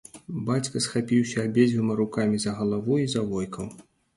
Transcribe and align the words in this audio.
Бацька 0.45 0.81
схапіўся 0.85 1.37
абедзвюма 1.49 1.99
рукамі 2.01 2.41
за 2.47 2.57
галаву 2.61 2.99
і 3.07 3.07
завойкаў. 3.17 3.73